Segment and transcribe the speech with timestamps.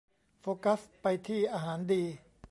[0.41, 2.03] โฟกัสไปที่อาหารดี